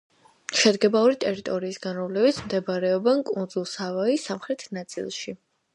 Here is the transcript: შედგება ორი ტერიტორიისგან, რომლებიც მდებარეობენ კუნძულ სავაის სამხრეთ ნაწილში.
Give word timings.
შედგება 0.61 1.03
ორი 1.07 1.19
ტერიტორიისგან, 1.25 1.99
რომლებიც 2.01 2.41
მდებარეობენ 2.47 3.25
კუნძულ 3.31 3.69
სავაის 3.77 4.29
სამხრეთ 4.31 4.69
ნაწილში. 4.81 5.41